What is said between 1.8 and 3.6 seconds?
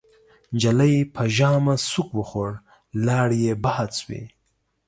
سوک وخوړ، لاړې يې